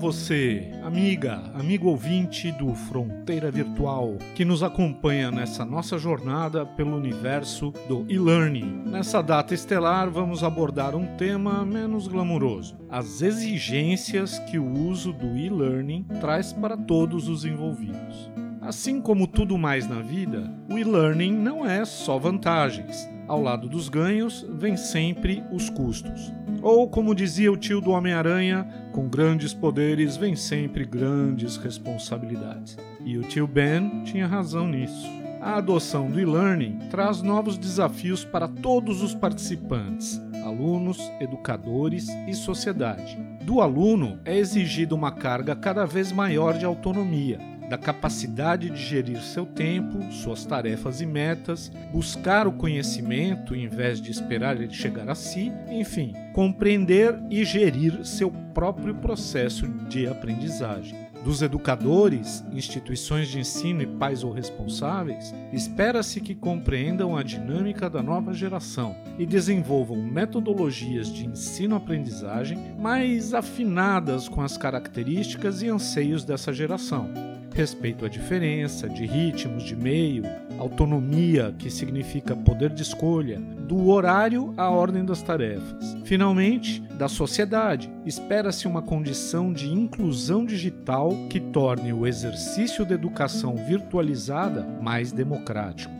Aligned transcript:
Você, 0.00 0.66
amiga, 0.82 1.42
amigo 1.52 1.86
ouvinte 1.90 2.50
do 2.52 2.74
Fronteira 2.74 3.50
Virtual, 3.50 4.16
que 4.34 4.46
nos 4.46 4.62
acompanha 4.62 5.30
nessa 5.30 5.62
nossa 5.62 5.98
jornada 5.98 6.64
pelo 6.64 6.96
universo 6.96 7.70
do 7.86 8.06
e-learning. 8.08 8.84
Nessa 8.86 9.22
data 9.22 9.52
estelar, 9.52 10.08
vamos 10.08 10.42
abordar 10.42 10.96
um 10.96 11.04
tema 11.18 11.66
menos 11.66 12.08
glamuroso: 12.08 12.78
as 12.88 13.20
exigências 13.20 14.38
que 14.38 14.58
o 14.58 14.72
uso 14.72 15.12
do 15.12 15.36
e-learning 15.36 16.04
traz 16.18 16.50
para 16.50 16.78
todos 16.78 17.28
os 17.28 17.44
envolvidos. 17.44 18.30
Assim 18.62 19.02
como 19.02 19.26
tudo 19.26 19.58
mais 19.58 19.86
na 19.86 20.00
vida, 20.00 20.50
o 20.70 20.78
e-learning 20.78 21.32
não 21.32 21.66
é 21.66 21.84
só 21.84 22.18
vantagens. 22.18 23.06
Ao 23.30 23.40
lado 23.40 23.68
dos 23.68 23.88
ganhos, 23.88 24.44
vem 24.50 24.76
sempre 24.76 25.44
os 25.52 25.70
custos. 25.70 26.32
Ou, 26.60 26.88
como 26.88 27.14
dizia 27.14 27.52
o 27.52 27.56
tio 27.56 27.80
do 27.80 27.92
Homem-Aranha, 27.92 28.66
com 28.90 29.08
grandes 29.08 29.54
poderes 29.54 30.16
vem 30.16 30.34
sempre 30.34 30.84
grandes 30.84 31.56
responsabilidades. 31.56 32.76
E 33.04 33.16
o 33.16 33.22
tio 33.22 33.46
Ben 33.46 34.02
tinha 34.02 34.26
razão 34.26 34.66
nisso. 34.66 35.08
A 35.40 35.58
adoção 35.58 36.10
do 36.10 36.18
e-learning 36.18 36.80
traz 36.90 37.22
novos 37.22 37.56
desafios 37.56 38.24
para 38.24 38.48
todos 38.48 39.00
os 39.00 39.14
participantes, 39.14 40.20
alunos, 40.44 40.98
educadores 41.20 42.08
e 42.26 42.34
sociedade. 42.34 43.16
Do 43.44 43.60
aluno 43.60 44.18
é 44.24 44.36
exigida 44.36 44.92
uma 44.92 45.12
carga 45.12 45.54
cada 45.54 45.86
vez 45.86 46.10
maior 46.10 46.58
de 46.58 46.64
autonomia, 46.64 47.38
da 47.70 47.78
capacidade 47.78 48.68
de 48.68 48.76
gerir 48.76 49.22
seu 49.22 49.46
tempo, 49.46 50.02
suas 50.12 50.44
tarefas 50.44 51.00
e 51.00 51.06
metas, 51.06 51.70
buscar 51.92 52.48
o 52.48 52.52
conhecimento 52.52 53.54
em 53.54 53.68
vez 53.68 54.00
de 54.00 54.10
esperar 54.10 54.60
ele 54.60 54.74
chegar 54.74 55.08
a 55.08 55.14
si, 55.14 55.52
enfim, 55.70 56.12
compreender 56.32 57.14
e 57.30 57.44
gerir 57.44 58.04
seu 58.04 58.32
próprio 58.52 58.92
processo 58.96 59.68
de 59.88 60.08
aprendizagem. 60.08 60.98
Dos 61.22 61.42
educadores, 61.42 62.42
instituições 62.50 63.28
de 63.28 63.38
ensino 63.38 63.82
e 63.82 63.86
pais 63.86 64.24
ou 64.24 64.32
responsáveis, 64.32 65.32
espera-se 65.52 66.20
que 66.20 66.34
compreendam 66.34 67.16
a 67.16 67.22
dinâmica 67.22 67.88
da 67.88 68.02
nova 68.02 68.32
geração 68.32 68.96
e 69.16 69.24
desenvolvam 69.24 69.98
metodologias 69.98 71.12
de 71.12 71.26
ensino-aprendizagem 71.26 72.74
mais 72.80 73.32
afinadas 73.32 74.28
com 74.28 74.40
as 74.40 74.56
características 74.56 75.62
e 75.62 75.68
anseios 75.68 76.24
dessa 76.24 76.52
geração 76.52 77.29
respeito 77.52 78.04
à 78.04 78.08
diferença 78.08 78.88
de 78.88 79.04
ritmos, 79.06 79.62
de 79.62 79.76
meio, 79.76 80.24
autonomia, 80.58 81.54
que 81.58 81.70
significa 81.70 82.36
poder 82.36 82.70
de 82.70 82.82
escolha, 82.82 83.40
do 83.40 83.88
horário 83.88 84.52
à 84.56 84.68
ordem 84.68 85.04
das 85.04 85.22
tarefas. 85.22 85.96
Finalmente, 86.04 86.80
da 86.98 87.08
sociedade, 87.08 87.90
espera-se 88.04 88.66
uma 88.66 88.82
condição 88.82 89.52
de 89.52 89.72
inclusão 89.72 90.44
digital 90.44 91.10
que 91.28 91.40
torne 91.40 91.92
o 91.92 92.06
exercício 92.06 92.84
da 92.84 92.94
educação 92.94 93.56
virtualizada 93.56 94.66
mais 94.80 95.12
democrático. 95.12 95.92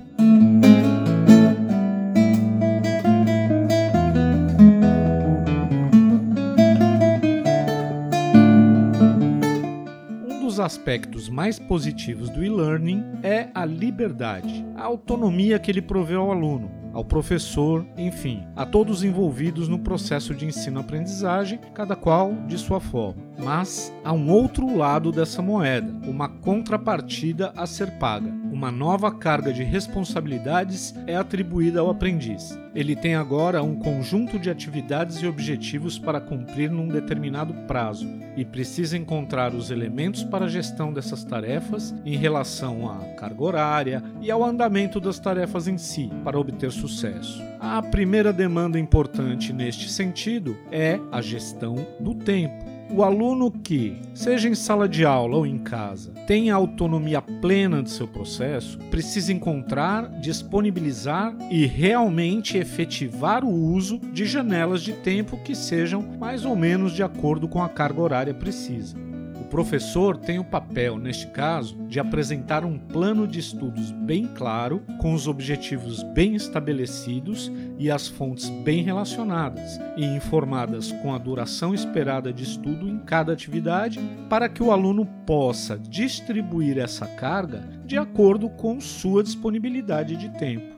Aspectos 10.61 11.29
mais 11.29 11.59
positivos 11.59 12.31
do 12.31 12.45
e-learning 12.45 13.03
é 13.23 13.49
a 13.55 13.65
liberdade, 13.65 14.65
a 14.77 14.85
autonomia 14.85 15.59
que 15.59 15.71
ele 15.71 15.83
provê 15.83 16.15
ao 16.15 16.31
aluno, 16.31 16.71
ao 16.93 17.05
professor, 17.05 17.87
enfim, 17.97 18.45
a 18.55 18.67
todos 18.67 19.03
envolvidos 19.03 19.69
no 19.69 19.79
processo 19.79 20.35
de 20.35 20.47
ensino-aprendizagem, 20.47 21.59
cada 21.75 21.97
qual 21.97 22.33
de 22.47 22.59
sua 22.59 22.81
forma. 22.81 23.30
Mas 23.43 23.93
há 24.05 24.13
um 24.13 24.31
outro 24.31 24.77
lado 24.77 25.11
dessa 25.11 25.41
moeda, 25.41 25.93
uma 26.07 26.29
contrapartida 26.29 27.53
a 27.57 27.67
ser 27.67 27.91
paga. 27.93 28.31
Uma 28.53 28.71
nova 28.71 29.11
carga 29.11 29.53
de 29.53 29.63
responsabilidades 29.63 30.95
é 31.07 31.17
atribuída 31.17 31.81
ao 31.81 31.89
aprendiz. 31.89 32.59
Ele 32.75 32.95
tem 32.95 33.15
agora 33.15 33.63
um 33.63 33.77
conjunto 33.77 34.39
de 34.39 34.51
atividades 34.51 35.17
e 35.23 35.27
objetivos 35.27 35.99
para 35.99 36.21
cumprir 36.21 36.71
num 36.71 36.87
determinado 36.87 37.55
prazo 37.67 38.07
e 38.37 38.45
precisa 38.45 38.97
encontrar 38.97 39.55
os 39.55 39.71
elementos 39.71 40.23
para 40.23 40.45
a 40.45 40.49
gestão 40.49 40.93
dessas 40.93 41.25
tarefas 41.25 41.95
em 42.05 42.17
relação 42.17 42.91
à 42.91 42.99
carga 43.15 43.43
horária 43.43 44.05
e 44.21 44.31
ao 44.31 44.45
andamento 44.45 45.01
das 45.01 45.19
tarefas 45.19 45.67
em 45.67 45.79
si 45.79 46.11
para 46.23 46.39
obter 46.39 46.71
sucesso. 46.71 47.43
A 47.59 47.83
primeira 47.83 48.33
demanda 48.33 48.79
importante 48.79 49.53
neste 49.53 49.89
sentido 49.89 50.57
é 50.71 51.01
a 51.11 51.21
gestão 51.21 51.87
do 51.99 52.15
tempo. 52.15 52.80
O 52.93 53.05
aluno 53.05 53.53
que, 53.53 53.97
seja 54.13 54.49
em 54.49 54.55
sala 54.55 54.89
de 54.89 55.05
aula 55.05 55.37
ou 55.37 55.47
em 55.47 55.59
casa, 55.59 56.11
tenha 56.27 56.55
autonomia 56.55 57.23
plena 57.23 57.83
de 57.83 57.91
seu 57.91 58.09
processo, 58.09 58.79
precisa 58.91 59.33
encontrar, 59.33 60.09
disponibilizar 60.21 61.33
e 61.51 61.67
realmente 61.67 62.59
efetivar 62.59 63.45
o 63.45 63.73
uso 63.73 63.99
de 64.13 64.27
janelas 64.27 64.83
de 64.83 64.93
tempo 64.93 65.39
que 65.39 65.55
sejam 65.55 66.03
mais 66.19 66.45
ou 66.45 66.57
menos 66.57 66.93
de 66.93 67.03
acordo 67.03 67.47
com 67.47 67.63
a 67.63 67.69
carga 67.69 68.01
horária 68.01 68.35
precisa 68.35 69.10
professor 69.51 70.17
tem 70.17 70.39
o 70.39 70.45
papel, 70.45 70.97
neste 70.97 71.27
caso, 71.27 71.77
de 71.89 71.99
apresentar 71.99 72.65
um 72.65 72.79
plano 72.79 73.27
de 73.27 73.41
estudos 73.41 73.91
bem 73.91 74.27
claro, 74.27 74.83
com 74.99 75.13
os 75.13 75.27
objetivos 75.27 76.03
bem 76.15 76.37
estabelecidos 76.37 77.51
e 77.77 77.91
as 77.91 78.07
fontes 78.07 78.49
bem 78.49 78.83
relacionadas 78.83 79.79
e 79.97 80.05
informadas 80.05 80.93
com 81.03 81.13
a 81.13 81.19
duração 81.19 81.75
esperada 81.75 82.33
de 82.33 82.45
estudo 82.45 82.89
em 82.89 82.99
cada 83.01 83.33
atividade, 83.33 84.01
para 84.29 84.49
que 84.49 84.63
o 84.63 84.71
aluno 84.71 85.05
possa 85.27 85.77
distribuir 85.77 86.79
essa 86.79 87.07
carga 87.07 87.69
de 87.85 87.99
acordo 87.99 88.49
com 88.49 88.81
sua 88.81 89.23
disponibilidade 89.23 90.17
de 90.17 90.29
tempo. 90.39 90.77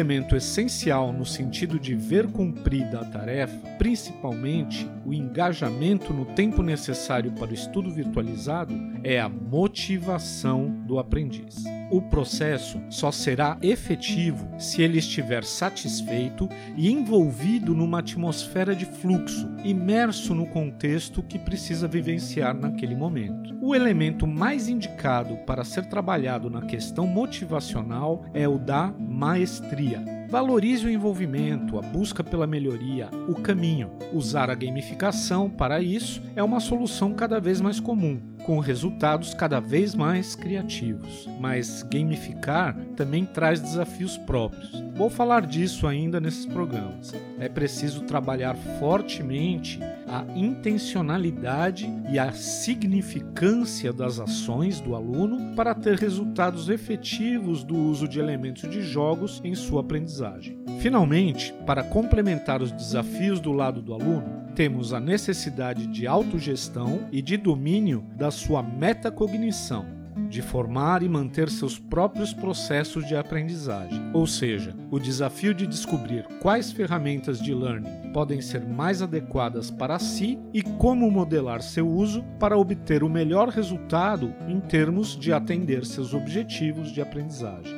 Elemento 0.00 0.34
essencial 0.34 1.12
no 1.12 1.26
sentido 1.26 1.78
de 1.78 1.94
ver 1.94 2.26
cumprida 2.26 3.00
a 3.00 3.04
tarefa, 3.04 3.76
principalmente 3.76 4.88
o 5.10 5.14
engajamento 5.14 6.14
no 6.14 6.24
tempo 6.24 6.62
necessário 6.62 7.32
para 7.32 7.50
o 7.50 7.54
estudo 7.54 7.90
virtualizado, 7.90 8.72
é 9.02 9.20
a 9.20 9.28
motivação 9.28 10.70
do 10.86 11.00
aprendiz. 11.00 11.64
O 11.90 12.00
processo 12.00 12.80
só 12.88 13.10
será 13.10 13.58
efetivo 13.60 14.48
se 14.56 14.80
ele 14.80 14.98
estiver 14.98 15.42
satisfeito 15.42 16.48
e 16.76 16.92
envolvido 16.92 17.74
numa 17.74 17.98
atmosfera 17.98 18.72
de 18.72 18.84
fluxo, 18.84 19.50
imerso 19.64 20.32
no 20.32 20.46
contexto 20.46 21.24
que 21.24 21.40
precisa 21.40 21.88
vivenciar 21.88 22.54
naquele 22.54 22.94
momento. 22.94 23.58
O 23.60 23.74
elemento 23.74 24.28
mais 24.28 24.68
indicado 24.68 25.38
para 25.38 25.64
ser 25.64 25.86
trabalhado 25.86 26.48
na 26.48 26.62
questão 26.62 27.04
motivacional 27.04 28.24
é 28.32 28.46
o 28.46 28.58
da 28.58 28.94
maestria. 28.96 30.19
Valorize 30.30 30.86
o 30.86 30.90
envolvimento, 30.90 31.76
a 31.76 31.82
busca 31.82 32.22
pela 32.22 32.46
melhoria, 32.46 33.10
o 33.28 33.34
caminho. 33.34 33.90
Usar 34.12 34.48
a 34.48 34.54
gamificação 34.54 35.50
para 35.50 35.82
isso 35.82 36.22
é 36.36 36.42
uma 36.42 36.60
solução 36.60 37.12
cada 37.14 37.40
vez 37.40 37.60
mais 37.60 37.80
comum. 37.80 38.29
Com 38.44 38.58
resultados 38.58 39.34
cada 39.34 39.60
vez 39.60 39.94
mais 39.94 40.34
criativos. 40.34 41.28
Mas 41.38 41.82
gamificar 41.82 42.76
também 42.96 43.24
traz 43.24 43.60
desafios 43.60 44.16
próprios. 44.18 44.82
Vou 44.94 45.08
falar 45.08 45.46
disso 45.46 45.86
ainda 45.86 46.20
nesses 46.20 46.44
programas. 46.44 47.14
É 47.38 47.48
preciso 47.48 48.02
trabalhar 48.02 48.54
fortemente 48.78 49.80
a 50.06 50.24
intencionalidade 50.34 51.90
e 52.10 52.18
a 52.18 52.32
significância 52.32 53.92
das 53.92 54.18
ações 54.18 54.80
do 54.80 54.94
aluno 54.94 55.54
para 55.54 55.74
ter 55.74 55.96
resultados 55.96 56.68
efetivos 56.68 57.62
do 57.62 57.76
uso 57.76 58.08
de 58.08 58.18
elementos 58.18 58.68
de 58.68 58.82
jogos 58.82 59.40
em 59.44 59.54
sua 59.54 59.80
aprendizagem. 59.80 60.58
Finalmente, 60.80 61.54
para 61.64 61.84
complementar 61.84 62.60
os 62.60 62.72
desafios 62.72 63.38
do 63.38 63.52
lado 63.52 63.80
do 63.80 63.94
aluno, 63.94 64.40
temos 64.54 64.92
a 64.92 65.00
necessidade 65.00 65.86
de 65.86 66.06
autogestão 66.06 67.08
e 67.12 67.22
de 67.22 67.36
domínio 67.36 68.04
da 68.16 68.30
sua 68.40 68.62
metacognição 68.62 69.84
de 70.28 70.40
formar 70.40 71.02
e 71.02 71.08
manter 71.08 71.48
seus 71.48 71.78
próprios 71.78 72.32
processos 72.32 73.06
de 73.06 73.16
aprendizagem. 73.16 74.00
Ou 74.12 74.26
seja, 74.26 74.74
o 74.90 74.98
desafio 74.98 75.52
de 75.52 75.66
descobrir 75.66 76.26
quais 76.40 76.72
ferramentas 76.72 77.40
de 77.40 77.54
learning 77.54 78.12
podem 78.12 78.40
ser 78.40 78.64
mais 78.64 79.02
adequadas 79.02 79.70
para 79.70 79.98
si 79.98 80.38
e 80.52 80.62
como 80.62 81.10
modelar 81.10 81.62
seu 81.62 81.88
uso 81.88 82.24
para 82.38 82.56
obter 82.56 83.02
o 83.02 83.08
melhor 83.08 83.48
resultado 83.48 84.32
em 84.48 84.60
termos 84.60 85.16
de 85.16 85.32
atender 85.32 85.84
seus 85.84 86.14
objetivos 86.14 86.92
de 86.92 87.00
aprendizagem. 87.00 87.74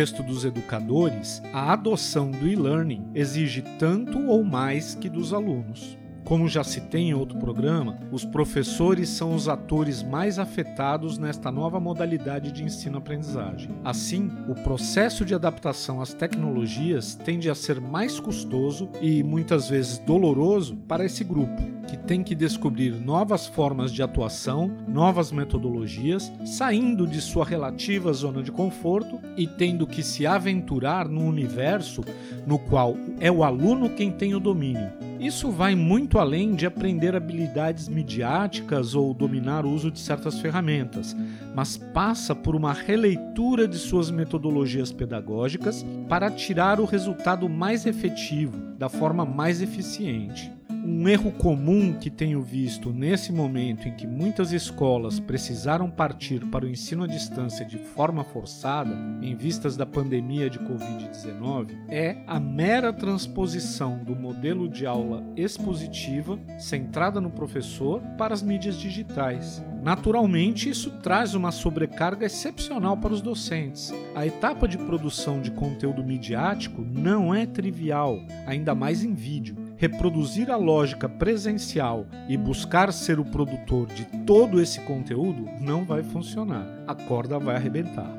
Contexto 0.00 0.22
dos 0.22 0.46
educadores, 0.46 1.42
a 1.52 1.74
adoção 1.74 2.30
do 2.30 2.48
e-learning 2.48 3.10
exige 3.14 3.60
tanto 3.78 4.18
ou 4.28 4.42
mais 4.42 4.94
que 4.94 5.10
dos 5.10 5.34
alunos. 5.34 5.99
Como 6.30 6.46
já 6.46 6.62
citei 6.62 7.08
em 7.08 7.12
outro 7.12 7.36
programa, 7.40 7.98
os 8.12 8.24
professores 8.24 9.08
são 9.08 9.34
os 9.34 9.48
atores 9.48 10.00
mais 10.00 10.38
afetados 10.38 11.18
nesta 11.18 11.50
nova 11.50 11.80
modalidade 11.80 12.52
de 12.52 12.62
ensino-aprendizagem. 12.62 13.68
Assim, 13.82 14.30
o 14.46 14.54
processo 14.54 15.24
de 15.24 15.34
adaptação 15.34 16.00
às 16.00 16.14
tecnologias 16.14 17.16
tende 17.16 17.50
a 17.50 17.54
ser 17.56 17.80
mais 17.80 18.20
custoso 18.20 18.88
e 19.02 19.24
muitas 19.24 19.68
vezes 19.68 19.98
doloroso 19.98 20.76
para 20.86 21.04
esse 21.04 21.24
grupo, 21.24 21.60
que 21.88 21.98
tem 21.98 22.22
que 22.22 22.36
descobrir 22.36 22.92
novas 22.92 23.48
formas 23.48 23.90
de 23.90 24.00
atuação, 24.00 24.70
novas 24.86 25.32
metodologias, 25.32 26.30
saindo 26.44 27.08
de 27.08 27.20
sua 27.20 27.44
relativa 27.44 28.12
zona 28.12 28.40
de 28.40 28.52
conforto 28.52 29.18
e 29.36 29.48
tendo 29.48 29.84
que 29.84 30.00
se 30.00 30.24
aventurar 30.28 31.08
num 31.08 31.26
universo 31.26 32.04
no 32.46 32.56
qual 32.56 32.96
é 33.18 33.32
o 33.32 33.42
aluno 33.42 33.90
quem 33.90 34.12
tem 34.12 34.32
o 34.32 34.38
domínio 34.38 35.09
isso 35.20 35.50
vai 35.50 35.74
muito 35.74 36.18
além 36.18 36.54
de 36.54 36.64
aprender 36.64 37.14
habilidades 37.14 37.88
midiáticas 37.88 38.94
ou 38.94 39.12
dominar 39.12 39.66
o 39.66 39.70
uso 39.70 39.90
de 39.90 39.98
certas 39.98 40.40
ferramentas, 40.40 41.14
mas 41.54 41.76
passa 41.76 42.34
por 42.34 42.56
uma 42.56 42.72
releitura 42.72 43.68
de 43.68 43.76
suas 43.76 44.10
metodologias 44.10 44.90
pedagógicas 44.90 45.84
para 46.08 46.30
tirar 46.30 46.80
o 46.80 46.86
resultado 46.86 47.48
mais 47.50 47.84
efetivo, 47.84 48.56
da 48.78 48.88
forma 48.88 49.26
mais 49.26 49.60
eficiente. 49.60 50.50
Um 50.82 51.06
erro 51.06 51.30
comum 51.30 51.92
que 51.92 52.08
tenho 52.08 52.40
visto 52.40 52.90
nesse 52.90 53.32
momento 53.32 53.86
em 53.86 53.94
que 53.94 54.06
muitas 54.06 54.50
escolas 54.50 55.20
precisaram 55.20 55.90
partir 55.90 56.46
para 56.46 56.64
o 56.64 56.68
ensino 56.68 57.04
à 57.04 57.06
distância 57.06 57.66
de 57.66 57.76
forma 57.76 58.24
forçada, 58.24 58.96
em 59.20 59.36
vistas 59.36 59.76
da 59.76 59.84
pandemia 59.84 60.48
de 60.48 60.58
Covid-19, 60.58 61.76
é 61.88 62.22
a 62.26 62.40
mera 62.40 62.94
transposição 62.94 64.02
do 64.02 64.16
modelo 64.16 64.68
de 64.68 64.86
aula 64.86 65.22
expositiva, 65.36 66.38
centrada 66.58 67.20
no 67.20 67.30
professor, 67.30 68.00
para 68.16 68.32
as 68.32 68.42
mídias 68.42 68.76
digitais. 68.76 69.62
Naturalmente, 69.82 70.70
isso 70.70 70.90
traz 71.02 71.34
uma 71.34 71.52
sobrecarga 71.52 72.24
excepcional 72.24 72.96
para 72.96 73.12
os 73.12 73.20
docentes. 73.20 73.92
A 74.14 74.26
etapa 74.26 74.66
de 74.66 74.78
produção 74.78 75.42
de 75.42 75.50
conteúdo 75.50 76.02
midiático 76.02 76.82
não 76.82 77.34
é 77.34 77.44
trivial, 77.44 78.18
ainda 78.46 78.74
mais 78.74 79.04
em 79.04 79.12
vídeo 79.14 79.69
reproduzir 79.80 80.50
a 80.50 80.56
lógica 80.58 81.08
presencial 81.08 82.06
e 82.28 82.36
buscar 82.36 82.92
ser 82.92 83.18
o 83.18 83.24
produtor 83.24 83.86
de 83.86 84.04
todo 84.26 84.60
esse 84.60 84.78
conteúdo 84.80 85.46
não 85.58 85.86
vai 85.86 86.02
funcionar. 86.02 86.66
A 86.86 86.94
corda 86.94 87.38
vai 87.38 87.56
arrebentar. 87.56 88.12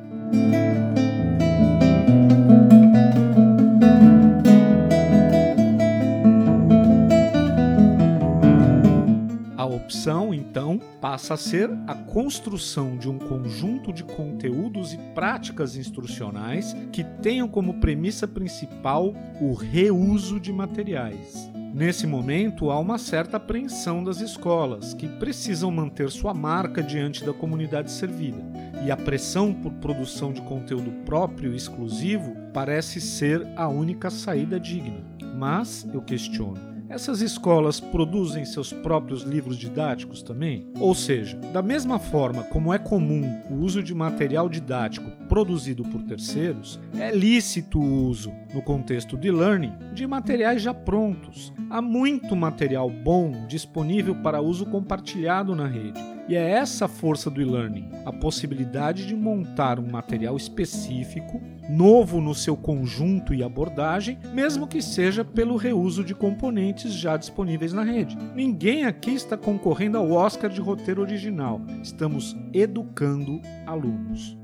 Então, 10.42 10.80
passa 11.00 11.36
a 11.36 11.38
ser 11.38 11.70
a 11.88 11.94
construção 11.94 12.98
de 12.98 13.08
um 13.08 13.20
conjunto 13.20 13.94
de 13.94 14.04
conteúdos 14.04 14.94
e 14.94 14.98
práticas 15.14 15.76
instrucionais 15.76 16.76
que 16.92 17.04
tenham 17.04 17.48
como 17.48 17.76
premissa 17.76 18.28
principal 18.28 19.14
o 19.40 19.54
reuso 19.54 20.40
de 20.40 20.52
materiais. 20.52 21.50
Nesse 21.74 22.06
momento, 22.06 22.70
há 22.70 22.78
uma 22.78 22.98
certa 22.98 23.38
apreensão 23.38 24.04
das 24.04 24.20
escolas, 24.20 24.94
que 24.94 25.08
precisam 25.08 25.72
manter 25.72 26.10
sua 26.10 26.34
marca 26.34 26.84
diante 26.84 27.24
da 27.24 27.32
comunidade 27.32 27.90
servida, 27.92 28.42
e 28.86 28.92
a 28.92 28.98
pressão 28.98 29.54
por 29.54 29.72
produção 29.74 30.34
de 30.34 30.42
conteúdo 30.42 30.92
próprio 31.06 31.54
e 31.54 31.56
exclusivo 31.56 32.36
parece 32.52 33.00
ser 33.00 33.48
a 33.56 33.70
única 33.70 34.10
saída 34.10 34.60
digna. 34.60 35.00
Mas 35.38 35.88
eu 35.94 36.02
questiono: 36.02 36.71
essas 36.92 37.22
escolas 37.22 37.80
produzem 37.80 38.44
seus 38.44 38.74
próprios 38.74 39.24
livros 39.24 39.58
didáticos 39.58 40.22
também? 40.22 40.68
Ou 40.78 40.94
seja, 40.94 41.38
da 41.54 41.62
mesma 41.62 41.98
forma 41.98 42.44
como 42.44 42.74
é 42.74 42.78
comum 42.78 43.42
o 43.50 43.56
uso 43.64 43.82
de 43.82 43.96
material 43.96 44.50
didático 44.50 45.10
produzido 45.30 45.84
por 45.84 46.04
terceiros, 46.04 46.78
é 46.94 47.10
lícito 47.16 47.80
o 47.80 48.08
uso, 48.08 48.34
no 48.54 48.62
contexto 48.62 49.18
de 49.18 49.32
learning, 49.32 49.74
de 49.94 50.06
materiais 50.06 50.62
já 50.62 50.74
prontos. 50.74 51.54
Há 51.70 51.82
muito 51.82 52.36
material 52.36 52.90
bom 52.90 53.48
disponível 53.48 54.16
para 54.16 54.42
uso 54.42 54.66
compartilhado 54.66 55.56
na 55.56 55.68
rede. 55.68 56.11
E 56.32 56.36
é 56.38 56.50
essa 56.50 56.86
a 56.86 56.88
força 56.88 57.30
do 57.30 57.42
e-learning, 57.42 57.90
a 58.06 58.14
possibilidade 58.14 59.06
de 59.06 59.14
montar 59.14 59.78
um 59.78 59.92
material 59.92 60.38
específico, 60.38 61.42
novo 61.70 62.22
no 62.22 62.34
seu 62.34 62.56
conjunto 62.56 63.34
e 63.34 63.44
abordagem, 63.44 64.18
mesmo 64.34 64.66
que 64.66 64.82
seja 64.82 65.26
pelo 65.26 65.58
reuso 65.58 66.06
de 66.06 66.16
componentes 66.16 66.94
já 66.94 67.18
disponíveis 67.18 67.74
na 67.74 67.84
rede. 67.84 68.18
Ninguém 68.34 68.86
aqui 68.86 69.12
está 69.12 69.36
concorrendo 69.36 69.98
ao 69.98 70.10
Oscar 70.10 70.50
de 70.50 70.62
roteiro 70.62 71.02
original. 71.02 71.60
Estamos 71.84 72.34
educando 72.54 73.42
alunos. 73.68 74.38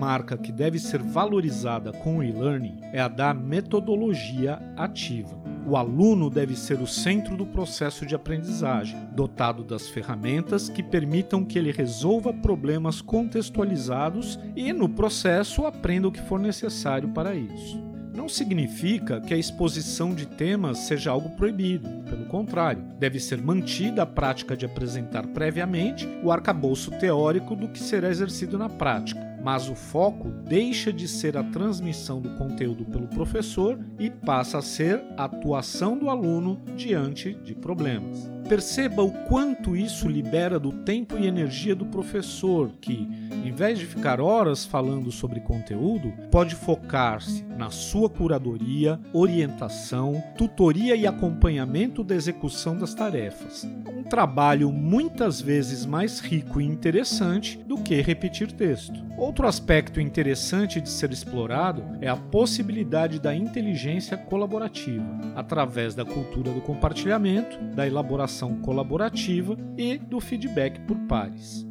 Marca 0.00 0.38
que 0.38 0.50
deve 0.50 0.78
ser 0.78 1.02
valorizada 1.02 1.92
com 1.92 2.16
o 2.16 2.24
e-learning 2.24 2.78
é 2.90 2.98
a 2.98 3.06
da 3.06 3.34
metodologia 3.34 4.58
ativa. 4.74 5.38
O 5.66 5.76
aluno 5.76 6.30
deve 6.30 6.56
ser 6.56 6.80
o 6.80 6.86
centro 6.86 7.36
do 7.36 7.44
processo 7.44 8.06
de 8.06 8.14
aprendizagem, 8.14 8.98
dotado 9.12 9.62
das 9.62 9.90
ferramentas 9.90 10.70
que 10.70 10.82
permitam 10.82 11.44
que 11.44 11.58
ele 11.58 11.70
resolva 11.70 12.32
problemas 12.32 13.02
contextualizados 13.02 14.40
e, 14.56 14.72
no 14.72 14.88
processo, 14.88 15.66
aprenda 15.66 16.08
o 16.08 16.12
que 16.12 16.22
for 16.22 16.40
necessário 16.40 17.10
para 17.10 17.34
isso 17.34 17.90
não 18.20 18.28
significa 18.28 19.18
que 19.18 19.32
a 19.32 19.38
exposição 19.38 20.14
de 20.14 20.26
temas 20.26 20.78
seja 20.80 21.10
algo 21.10 21.30
proibido. 21.30 21.88
Pelo 22.04 22.26
contrário, 22.26 22.82
deve 22.98 23.18
ser 23.18 23.40
mantida 23.40 24.02
a 24.02 24.06
prática 24.06 24.54
de 24.54 24.66
apresentar 24.66 25.26
previamente 25.28 26.06
o 26.22 26.30
arcabouço 26.30 26.90
teórico 26.90 27.56
do 27.56 27.68
que 27.68 27.78
será 27.78 28.10
exercido 28.10 28.58
na 28.58 28.68
prática. 28.68 29.29
Mas 29.42 29.68
o 29.68 29.74
foco 29.74 30.28
deixa 30.28 30.92
de 30.92 31.08
ser 31.08 31.36
a 31.36 31.44
transmissão 31.44 32.20
do 32.20 32.30
conteúdo 32.30 32.84
pelo 32.84 33.08
professor 33.08 33.78
e 33.98 34.10
passa 34.10 34.58
a 34.58 34.62
ser 34.62 35.02
a 35.16 35.24
atuação 35.24 35.96
do 35.96 36.10
aluno 36.10 36.60
diante 36.76 37.34
de 37.34 37.54
problemas. 37.54 38.30
Perceba 38.48 39.02
o 39.02 39.12
quanto 39.28 39.76
isso 39.76 40.08
libera 40.08 40.58
do 40.58 40.72
tempo 40.72 41.16
e 41.16 41.26
energia 41.26 41.74
do 41.74 41.86
professor, 41.86 42.72
que, 42.80 43.08
em 43.44 43.52
vez 43.52 43.78
de 43.78 43.86
ficar 43.86 44.20
horas 44.20 44.64
falando 44.64 45.12
sobre 45.12 45.38
conteúdo, 45.38 46.12
pode 46.32 46.56
focar-se 46.56 47.44
na 47.56 47.70
sua 47.70 48.10
curadoria, 48.10 48.98
orientação, 49.12 50.20
tutoria 50.36 50.96
e 50.96 51.06
acompanhamento 51.06 52.02
da 52.02 52.16
execução 52.16 52.76
das 52.76 52.92
tarefas. 52.92 53.68
Trabalho 54.10 54.72
muitas 54.72 55.40
vezes 55.40 55.86
mais 55.86 56.18
rico 56.18 56.60
e 56.60 56.64
interessante 56.66 57.56
do 57.58 57.78
que 57.78 58.00
repetir 58.00 58.50
texto. 58.50 59.00
Outro 59.16 59.46
aspecto 59.46 60.00
interessante 60.00 60.80
de 60.80 60.88
ser 60.88 61.12
explorado 61.12 61.84
é 62.00 62.08
a 62.08 62.16
possibilidade 62.16 63.20
da 63.20 63.32
inteligência 63.32 64.16
colaborativa, 64.16 65.06
através 65.36 65.94
da 65.94 66.04
cultura 66.04 66.50
do 66.50 66.60
compartilhamento, 66.60 67.56
da 67.76 67.86
elaboração 67.86 68.56
colaborativa 68.56 69.56
e 69.78 69.96
do 69.96 70.18
feedback 70.18 70.80
por 70.80 70.96
pares. 71.06 71.64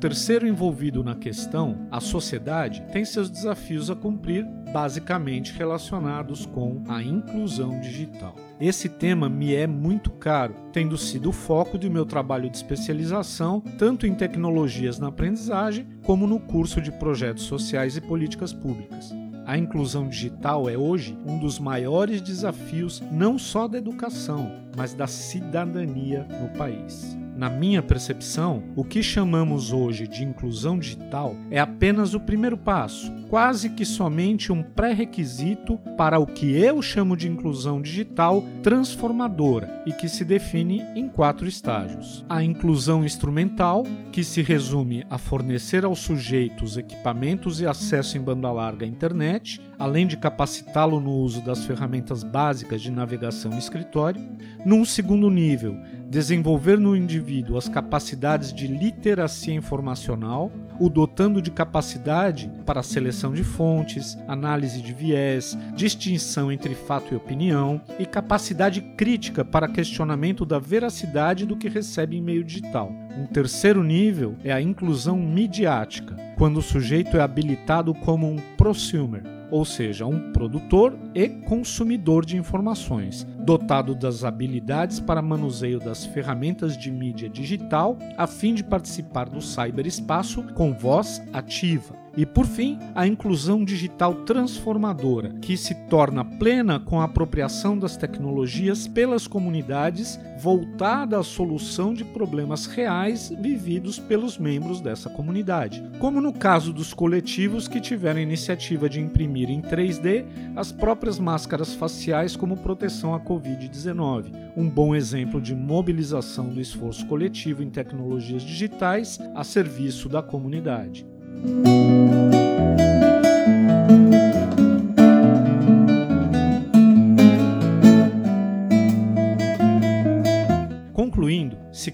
Terceiro 0.00 0.48
envolvido 0.48 1.04
na 1.04 1.14
questão, 1.14 1.86
a 1.90 2.00
sociedade, 2.00 2.82
tem 2.90 3.04
seus 3.04 3.28
desafios 3.28 3.90
a 3.90 3.94
cumprir, 3.94 4.46
basicamente 4.72 5.52
relacionados 5.52 6.46
com 6.46 6.82
a 6.88 7.02
inclusão 7.02 7.78
digital. 7.80 8.34
Esse 8.58 8.88
tema 8.88 9.28
me 9.28 9.54
é 9.54 9.66
muito 9.66 10.10
caro, 10.10 10.54
tendo 10.72 10.96
sido 10.96 11.28
o 11.28 11.32
foco 11.32 11.76
do 11.76 11.90
meu 11.90 12.06
trabalho 12.06 12.48
de 12.48 12.56
especialização, 12.56 13.60
tanto 13.78 14.06
em 14.06 14.14
tecnologias 14.14 14.98
na 14.98 15.08
aprendizagem, 15.08 15.86
como 16.02 16.26
no 16.26 16.40
curso 16.40 16.80
de 16.80 16.90
projetos 16.90 17.44
sociais 17.44 17.96
e 17.96 18.00
políticas 18.00 18.54
públicas. 18.54 19.14
A 19.44 19.58
inclusão 19.58 20.08
digital 20.08 20.68
é 20.68 20.78
hoje 20.78 21.18
um 21.26 21.38
dos 21.38 21.58
maiores 21.58 22.22
desafios 22.22 23.02
não 23.12 23.38
só 23.38 23.68
da 23.68 23.76
educação, 23.76 24.50
mas 24.76 24.94
da 24.94 25.06
cidadania 25.06 26.26
no 26.40 26.48
país. 26.56 27.18
Na 27.40 27.48
minha 27.48 27.82
percepção, 27.82 28.62
o 28.76 28.84
que 28.84 29.02
chamamos 29.02 29.72
hoje 29.72 30.06
de 30.06 30.22
inclusão 30.22 30.78
digital 30.78 31.34
é 31.50 31.58
apenas 31.58 32.12
o 32.12 32.20
primeiro 32.20 32.58
passo, 32.58 33.10
quase 33.30 33.70
que 33.70 33.82
somente 33.82 34.52
um 34.52 34.62
pré-requisito 34.62 35.78
para 35.96 36.18
o 36.18 36.26
que 36.26 36.54
eu 36.54 36.82
chamo 36.82 37.16
de 37.16 37.26
inclusão 37.26 37.80
digital 37.80 38.44
transformadora 38.62 39.82
e 39.86 39.92
que 39.94 40.06
se 40.06 40.22
define 40.22 40.82
em 40.94 41.08
quatro 41.08 41.48
estágios. 41.48 42.26
A 42.28 42.44
inclusão 42.44 43.06
instrumental, 43.06 43.84
que 44.12 44.22
se 44.22 44.42
resume 44.42 45.06
a 45.08 45.16
fornecer 45.16 45.82
aos 45.86 46.00
sujeitos 46.00 46.76
equipamentos 46.76 47.58
e 47.58 47.66
acesso 47.66 48.18
em 48.18 48.20
banda 48.20 48.52
larga 48.52 48.84
à 48.84 48.88
internet, 48.88 49.62
além 49.78 50.06
de 50.06 50.18
capacitá-lo 50.18 51.00
no 51.00 51.12
uso 51.12 51.40
das 51.40 51.64
ferramentas 51.64 52.22
básicas 52.22 52.82
de 52.82 52.90
navegação 52.90 53.54
e 53.54 53.58
escritório. 53.58 54.20
Num 54.66 54.84
segundo 54.84 55.30
nível, 55.30 55.74
desenvolver 56.10 56.76
no 56.76 56.96
indivíduo 56.96 57.56
as 57.56 57.68
capacidades 57.68 58.52
de 58.52 58.66
literacia 58.66 59.54
informacional, 59.54 60.50
o 60.80 60.88
dotando 60.88 61.40
de 61.40 61.52
capacidade 61.52 62.50
para 62.66 62.82
seleção 62.82 63.32
de 63.32 63.44
fontes, 63.44 64.18
análise 64.26 64.82
de 64.82 64.92
viés, 64.92 65.56
distinção 65.76 66.50
entre 66.50 66.74
fato 66.74 67.14
e 67.14 67.16
opinião 67.16 67.80
e 67.96 68.04
capacidade 68.04 68.80
crítica 68.80 69.44
para 69.44 69.68
questionamento 69.68 70.44
da 70.44 70.58
veracidade 70.58 71.46
do 71.46 71.56
que 71.56 71.68
recebe 71.68 72.16
em 72.16 72.22
meio 72.22 72.42
digital. 72.42 72.92
Um 73.16 73.26
terceiro 73.26 73.84
nível 73.84 74.34
é 74.42 74.52
a 74.52 74.60
inclusão 74.60 75.16
midiática, 75.16 76.16
quando 76.36 76.56
o 76.56 76.62
sujeito 76.62 77.16
é 77.16 77.20
habilitado 77.20 77.94
como 77.94 78.28
um 78.28 78.36
prosumer, 78.56 79.22
ou 79.50 79.64
seja, 79.64 80.06
um 80.06 80.32
produtor 80.32 80.96
e 81.14 81.28
consumidor 81.28 82.24
de 82.24 82.36
informações, 82.36 83.26
dotado 83.50 83.96
das 83.96 84.22
habilidades 84.22 85.00
para 85.00 85.20
manuseio 85.20 85.80
das 85.80 86.04
ferramentas 86.04 86.76
de 86.76 86.88
mídia 86.88 87.28
digital, 87.28 87.98
a 88.16 88.24
fim 88.24 88.54
de 88.54 88.62
participar 88.62 89.28
do 89.28 89.40
cyberespaço 89.40 90.44
com 90.54 90.72
voz 90.72 91.20
ativa. 91.32 92.00
E 92.16 92.26
por 92.26 92.44
fim, 92.44 92.78
a 92.94 93.06
inclusão 93.06 93.64
digital 93.64 94.14
transformadora, 94.24 95.30
que 95.40 95.56
se 95.56 95.74
torna 95.88 96.24
plena 96.24 96.80
com 96.80 97.00
a 97.00 97.04
apropriação 97.04 97.78
das 97.78 97.96
tecnologias 97.96 98.88
pelas 98.88 99.26
comunidades, 99.26 100.18
voltada 100.40 101.18
à 101.18 101.22
solução 101.22 101.94
de 101.94 102.04
problemas 102.04 102.66
reais 102.66 103.32
vividos 103.40 103.98
pelos 103.98 104.38
membros 104.38 104.80
dessa 104.80 105.08
comunidade. 105.08 105.82
Como 106.00 106.20
no 106.20 106.32
caso 106.32 106.72
dos 106.72 106.92
coletivos 106.92 107.68
que 107.68 107.80
tiveram 107.80 108.18
a 108.18 108.22
iniciativa 108.22 108.88
de 108.88 109.00
imprimir 109.00 109.48
em 109.48 109.60
3D 109.60 110.24
as 110.56 110.72
próprias 110.72 111.18
máscaras 111.18 111.74
faciais 111.74 112.34
como 112.34 112.56
proteção 112.56 113.14
à 113.14 113.20
Covid-19, 113.40 114.52
um 114.56 114.68
bom 114.68 114.94
exemplo 114.94 115.40
de 115.40 115.54
mobilização 115.54 116.48
do 116.48 116.60
esforço 116.60 117.06
coletivo 117.06 117.62
em 117.62 117.70
tecnologias 117.70 118.42
digitais 118.42 119.18
a 119.34 119.42
serviço 119.42 120.08
da 120.08 120.22
comunidade. 120.22 121.06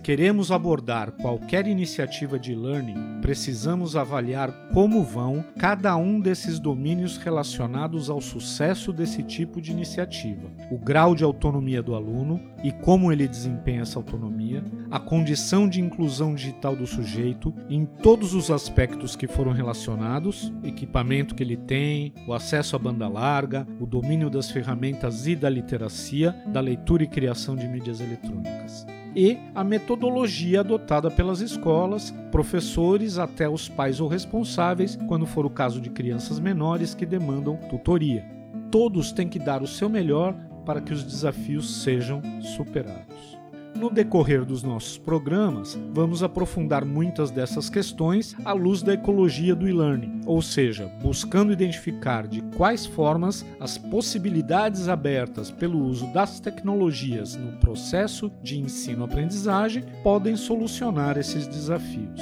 Queremos 0.06 0.52
abordar 0.52 1.10
qualquer 1.10 1.66
iniciativa 1.66 2.38
de 2.38 2.54
learning, 2.54 3.18
precisamos 3.20 3.96
avaliar 3.96 4.52
como 4.72 5.02
vão 5.02 5.44
cada 5.58 5.96
um 5.96 6.20
desses 6.20 6.60
domínios 6.60 7.16
relacionados 7.16 8.08
ao 8.08 8.20
sucesso 8.20 8.92
desse 8.92 9.24
tipo 9.24 9.60
de 9.60 9.72
iniciativa, 9.72 10.48
o 10.70 10.78
grau 10.78 11.12
de 11.12 11.24
autonomia 11.24 11.82
do 11.82 11.92
aluno 11.92 12.40
e 12.62 12.70
como 12.70 13.10
ele 13.10 13.26
desempenha 13.26 13.82
essa 13.82 13.98
autonomia, 13.98 14.62
a 14.92 15.00
condição 15.00 15.68
de 15.68 15.80
inclusão 15.80 16.36
digital 16.36 16.76
do 16.76 16.86
sujeito 16.86 17.52
em 17.68 17.84
todos 17.84 18.32
os 18.32 18.48
aspectos 18.48 19.16
que 19.16 19.26
foram 19.26 19.50
relacionados, 19.50 20.52
equipamento 20.62 21.34
que 21.34 21.42
ele 21.42 21.56
tem, 21.56 22.14
o 22.28 22.32
acesso 22.32 22.76
à 22.76 22.78
banda 22.78 23.08
larga, 23.08 23.66
o 23.80 23.86
domínio 23.86 24.30
das 24.30 24.52
ferramentas 24.52 25.26
e 25.26 25.34
da 25.34 25.50
literacia, 25.50 26.30
da 26.46 26.60
leitura 26.60 27.02
e 27.02 27.08
criação 27.08 27.56
de 27.56 27.66
mídias 27.66 28.00
eletrônicas 28.00 28.86
e 29.16 29.38
a 29.54 29.64
metodologia 29.64 30.60
adotada 30.60 31.10
pelas 31.10 31.40
escolas, 31.40 32.10
professores 32.30 33.16
até 33.16 33.48
os 33.48 33.66
pais 33.66 33.98
ou 33.98 34.08
responsáveis, 34.08 34.98
quando 35.08 35.24
for 35.24 35.46
o 35.46 35.50
caso 35.50 35.80
de 35.80 35.88
crianças 35.88 36.38
menores 36.38 36.94
que 36.94 37.06
demandam 37.06 37.56
tutoria. 37.56 38.26
Todos 38.70 39.12
têm 39.12 39.26
que 39.26 39.38
dar 39.38 39.62
o 39.62 39.66
seu 39.66 39.88
melhor 39.88 40.36
para 40.66 40.82
que 40.82 40.92
os 40.92 41.02
desafios 41.02 41.82
sejam 41.82 42.20
superados. 42.42 43.35
No 43.78 43.90
decorrer 43.90 44.44
dos 44.44 44.62
nossos 44.62 44.96
programas, 44.96 45.78
vamos 45.92 46.22
aprofundar 46.22 46.84
muitas 46.84 47.30
dessas 47.30 47.68
questões 47.68 48.34
à 48.42 48.52
luz 48.52 48.82
da 48.82 48.94
ecologia 48.94 49.54
do 49.54 49.68
e-learning, 49.68 50.22
ou 50.24 50.40
seja, 50.40 50.90
buscando 51.02 51.52
identificar 51.52 52.26
de 52.26 52.40
quais 52.56 52.86
formas 52.86 53.44
as 53.60 53.76
possibilidades 53.76 54.88
abertas 54.88 55.50
pelo 55.50 55.78
uso 55.78 56.06
das 56.12 56.40
tecnologias 56.40 57.36
no 57.36 57.52
processo 57.58 58.32
de 58.42 58.58
ensino-aprendizagem 58.58 59.84
podem 60.02 60.36
solucionar 60.36 61.18
esses 61.18 61.46
desafios. 61.46 62.20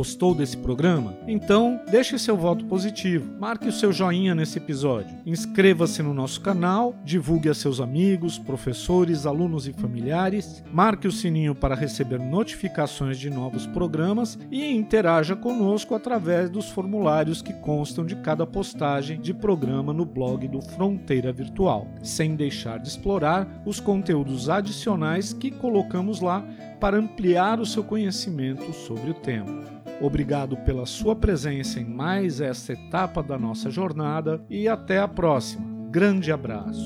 Gostou 0.00 0.34
desse 0.34 0.56
programa? 0.56 1.14
Então, 1.28 1.78
deixe 1.90 2.18
seu 2.18 2.34
voto 2.34 2.64
positivo, 2.64 3.38
marque 3.38 3.68
o 3.68 3.72
seu 3.72 3.92
joinha 3.92 4.34
nesse 4.34 4.56
episódio, 4.56 5.14
inscreva-se 5.26 6.02
no 6.02 6.14
nosso 6.14 6.40
canal, 6.40 6.94
divulgue 7.04 7.50
a 7.50 7.54
seus 7.54 7.80
amigos, 7.80 8.38
professores, 8.38 9.26
alunos 9.26 9.68
e 9.68 9.74
familiares, 9.74 10.64
marque 10.72 11.06
o 11.06 11.12
sininho 11.12 11.54
para 11.54 11.74
receber 11.74 12.18
notificações 12.18 13.18
de 13.18 13.28
novos 13.28 13.66
programas 13.66 14.38
e 14.50 14.74
interaja 14.74 15.36
conosco 15.36 15.94
através 15.94 16.48
dos 16.48 16.70
formulários 16.70 17.42
que 17.42 17.52
constam 17.52 18.06
de 18.06 18.16
cada 18.16 18.46
postagem 18.46 19.20
de 19.20 19.34
programa 19.34 19.92
no 19.92 20.06
blog 20.06 20.48
do 20.48 20.62
Fronteira 20.62 21.30
Virtual, 21.30 21.86
sem 22.02 22.34
deixar 22.34 22.78
de 22.78 22.88
explorar 22.88 23.62
os 23.66 23.80
conteúdos 23.80 24.48
adicionais 24.48 25.34
que 25.34 25.50
colocamos 25.50 26.22
lá 26.22 26.42
para 26.80 26.96
ampliar 26.96 27.60
o 27.60 27.66
seu 27.66 27.84
conhecimento 27.84 28.72
sobre 28.72 29.10
o 29.10 29.14
tema. 29.14 29.80
Obrigado 30.00 30.56
pela 30.58 30.86
sua 30.86 31.14
presença 31.14 31.78
em 31.78 31.84
mais 31.84 32.40
essa 32.40 32.72
etapa 32.72 33.22
da 33.22 33.38
nossa 33.38 33.70
jornada 33.70 34.42
e 34.48 34.66
até 34.66 34.98
a 34.98 35.06
próxima. 35.06 35.68
Grande 35.90 36.32
abraço. 36.32 36.84